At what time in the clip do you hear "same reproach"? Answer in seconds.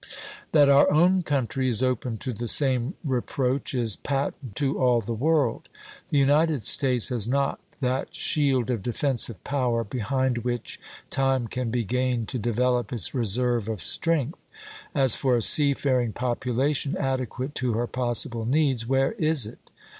2.47-3.75